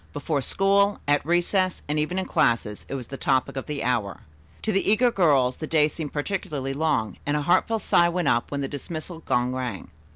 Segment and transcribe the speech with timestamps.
[0.13, 4.21] Before school, at recess, and even in classes it was the topic of the hour.
[4.63, 8.49] To the eager girls the day seemed particularly long, and a heartfelt sigh went up
[8.49, 9.91] when the dismissal gong rang.